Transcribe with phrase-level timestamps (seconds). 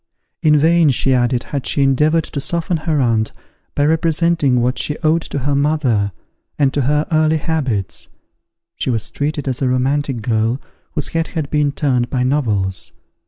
[0.41, 3.31] In vain, she added, had she endeavoured to soften her aunt,
[3.75, 6.11] by representing what she owed to her mother,
[6.57, 8.07] and to her early habits;
[8.77, 10.59] she was treated as a romantic girl,
[10.93, 12.93] whose head had been turned by novels.